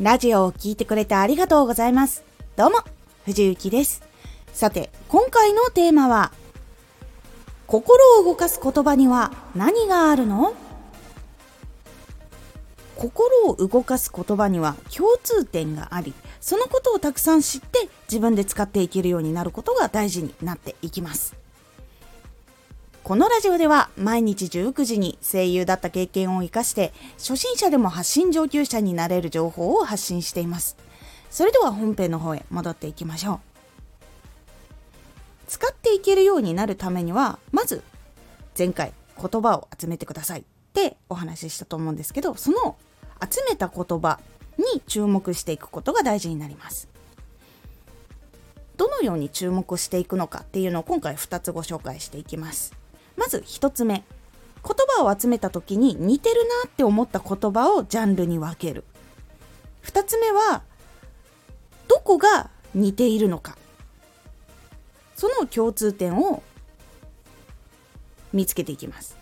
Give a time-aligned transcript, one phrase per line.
[0.00, 2.24] ラジオを聴いてくれてありがとうございます。
[2.56, 2.78] どうも、
[3.26, 4.02] 藤幸です。
[4.54, 6.32] さて、今回のテーマは、
[7.66, 10.54] 心を動かす言葉には何があるの？
[12.96, 21.36] 心を動かす言葉には共通点があり、そのことをたくさん知って自分で使っていけるようになることが大事になっていきます。
[23.02, 30.76] このラジオでは毎日19時に声優だった経験を活かして初心者でも発信上級者になれる情報を発信しています。
[31.30, 33.40] それでは本編の方へ戻っていきましょう。
[35.48, 37.82] 使っていけるようになるためにはまず
[38.56, 42.76] 前回言葉を集めてくださいってお話ししたと思うんですけどその
[43.20, 44.20] 集めた言葉
[44.58, 46.88] に注目していくことが大事になります。
[48.76, 52.72] どのように注目していくのかっていうのを今回2つご紹介していきます。
[53.20, 54.02] まず1つ目。
[54.62, 58.84] 言葉を集めた時に似てるなって思った言葉をジャンルに分ける。
[59.84, 60.62] 2つ目は
[61.86, 63.58] どこが似ているのか。
[65.16, 66.42] その共通点を
[68.32, 69.18] 見つけていきます。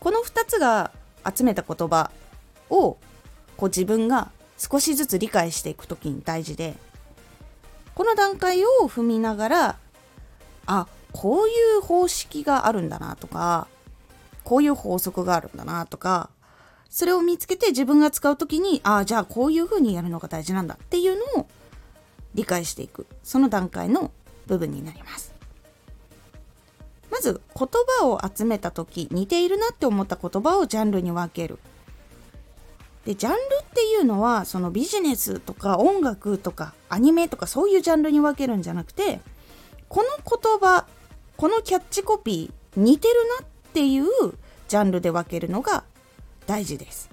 [0.00, 0.90] この2つが
[1.24, 2.10] 集めた言葉
[2.68, 2.96] を
[3.56, 6.74] こう自分が少しずつ理解していく時に大事で
[7.94, 9.78] この段階を踏みながら
[10.66, 13.68] あこういう方式があるんだなとか
[14.44, 16.30] こういう法則があるんだなとか
[16.88, 21.46] それを見つけて自分が使う時にああじゃあこういうふうにやるのが大事なんだっていうのを
[22.34, 23.06] 理解していく。
[23.22, 24.10] その段階の
[24.46, 25.32] 部分になります。
[27.10, 27.68] まず言
[28.00, 31.58] 葉を集めた時似ているなって思った言葉をジャンルに分ける。
[33.04, 39.20] でジャンルっていうのはそのビジネスとか音楽とかアニメとかそういうジャンルに分けるんじゃなくて
[39.88, 40.86] この言葉
[41.40, 44.04] このキャッチコピー似てるなっていう
[44.68, 45.84] ジャンルで分けるのが
[46.46, 47.08] 大事です。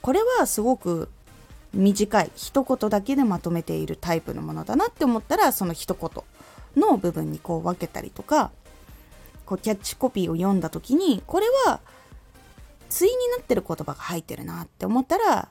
[0.00, 1.10] これはすごく
[1.74, 8.50] 短い一言だけでまとめているタイプのものだなって思ったらその一言の部分にこう分けたりとか
[9.44, 11.80] こうキャッチコピーを読んだ時にこれは
[12.88, 15.50] 対になってる言葉が入ってるなって思ったら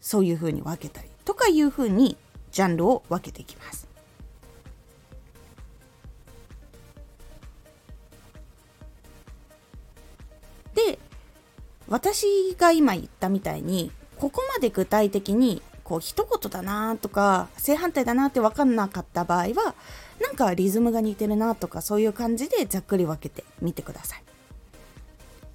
[0.00, 2.16] そういう風に分けたりとかいう風に
[2.52, 3.91] ジャンルを分けていきます。
[11.92, 19.74] 私が今言ったみたいにここまで具体的にこう一言だなとか正反対だなって分かんなかった場合は
[20.18, 24.22] なんかリズムが似てるなとかそういう感じでざっくり分けてみてください。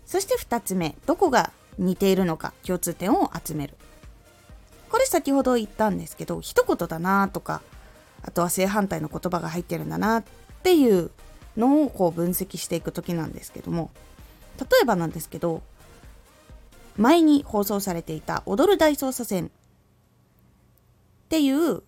[0.06, 3.74] そして2つ目どこが似ているのか共通点を集める。
[4.92, 7.64] これ先ほど言ったんですけど一言だなとか
[8.22, 10.24] あとは正反対の言葉が入ってるんだなっ
[10.62, 11.10] ていう
[11.58, 13.90] のをこう分析していく時なんですけども
[14.60, 15.64] 例えばなんですけど
[16.98, 19.50] 前に放送されていた「踊る大捜査線」っ
[21.30, 21.84] ていう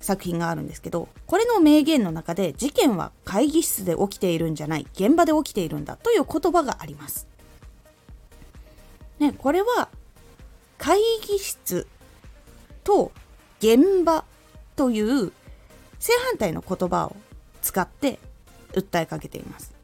[0.00, 7.26] 作品があるんですけどこれの名言の中で事件は会議室で起きているんじゃない現場で起きているんだという言葉があります。
[9.18, 9.88] ね、これは
[10.78, 11.86] 会議室
[12.84, 13.10] と
[13.58, 14.24] 現場
[14.76, 15.32] という
[15.98, 17.16] 正反対の言葉を
[17.60, 18.20] 使って
[18.72, 19.77] 訴えかけています。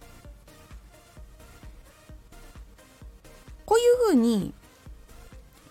[3.84, 4.53] いうふうに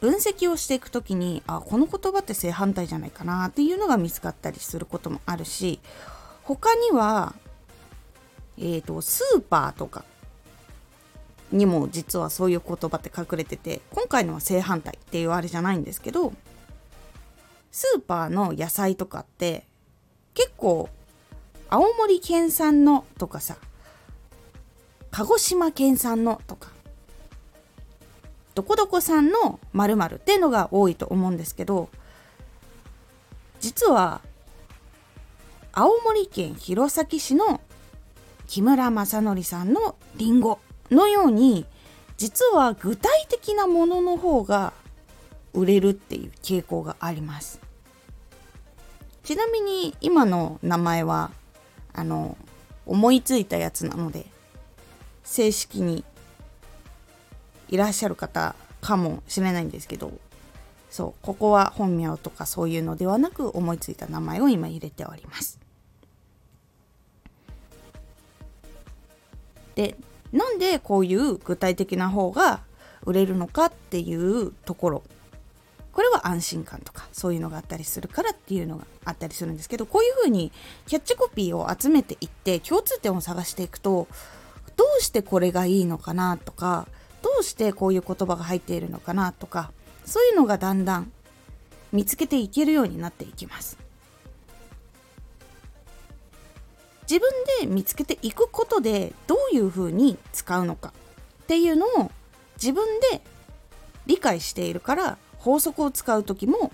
[0.01, 5.79] 分析をしていく時にあこの言葉って正反対じゃないかなっていうのが見つかったりすることもあるし
[6.44, 7.34] 他には、
[8.57, 10.03] えーと、スーパーとか
[11.53, 16.34] にも実はそういう言葉って隠れてて今回のは正反対っていうあれじゃないんですけど
[17.72, 19.66] スーパーの野菜とかって
[20.34, 20.90] 結構
[21.69, 23.56] 青森県産のとかさ
[25.12, 26.69] 鹿児島県産のとか
[28.56, 31.90] どこどこさんの〇〇っていうのが多いと思うんですけど
[33.59, 34.22] 実は
[35.72, 37.62] 青森県弘前市の
[38.47, 40.59] 木村正則さんのりんご
[40.91, 41.66] のように
[42.17, 44.73] 実は具体的なものの方が
[45.53, 47.59] 売れるっていう傾向があります。
[49.23, 51.32] ちなみに今の名前は
[51.94, 52.38] あの
[52.85, 54.26] 思いついたやつなので
[55.23, 56.03] 正式に
[57.73, 60.11] いらっしゃる方かもしれないんですけど
[60.91, 65.59] そうここは本名とかそういうのではなく思いついた名前を今入れております。
[69.73, 69.97] で
[70.31, 72.61] なんでこういう具体的な方が
[73.05, 75.03] 売れるのかっていうところ。
[75.91, 80.52] これは安心感とかそういうのがあったりするからっていうのがあったりするんですけどこういうふうに
[80.87, 84.08] キャッチコピーを集めていって共通点を探していくと
[84.76, 86.87] どうしてこれがいいのかなとか
[87.23, 89.72] どうしてこういう言葉が入っているのかなとか
[90.05, 91.11] そういうのがだんだん
[91.91, 93.78] 見つけていけるようになっていきます。
[97.09, 100.93] 自分で見つけていくことでどういうふうに使うのか
[101.43, 102.11] っていうのを
[102.55, 103.22] 自分で
[104.05, 106.72] 理解しているから法則を使う時も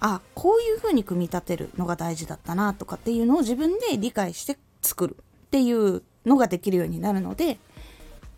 [0.00, 7.58] あこういうふうに組み立てるのが大事だったなとかっていうのを自分で理解して作るっていうのができるようになるので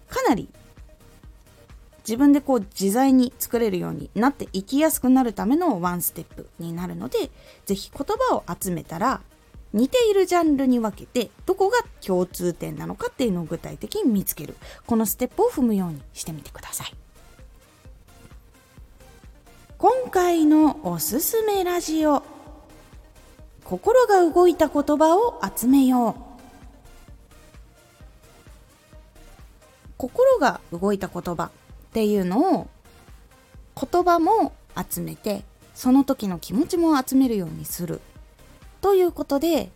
[0.08, 0.48] かなり
[2.06, 7.30] 自分でこう自在に作れるようになっていきやすくなるためのワンステップになるので
[7.64, 9.20] 是非言葉を集めたら
[9.72, 14.56] 似ているジャンルに分けてどこが共通点なのかっていうのを具体的に見つける
[14.86, 16.94] このステップを踏むようにしてみてください。
[19.78, 22.22] 今回のおすすめラジオ
[23.64, 26.14] 心が動いた言葉を集めよう。
[29.96, 31.50] 心が動いた言葉。
[31.92, 32.68] っていうのを
[33.78, 34.54] 言葉も
[34.90, 35.44] 集めて
[35.74, 38.00] その時の気持ちも集めるようにする
[38.80, 39.70] ということで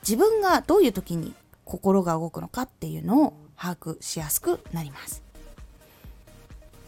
[0.00, 1.34] 自分がどういう時に
[1.66, 5.22] 心が動くのかっていうのを把握しやすくなります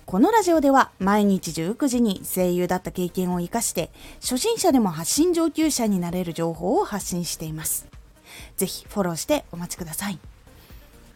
[0.07, 3.91] このラジオでは毎日19時に声優だった経験を生かして
[4.23, 7.87] 初心者でも発信上級者になれる情報を発信しています。
[8.57, 10.19] ぜひフォローしてお待ちください。